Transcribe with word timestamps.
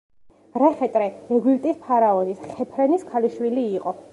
რეხეტრე 0.61 1.09
ეგვიპტის 1.37 1.77
ფარაონის 1.83 2.43
ხეფრენის 2.57 3.07
ქალიშვილი 3.13 3.69
იყო. 3.79 3.99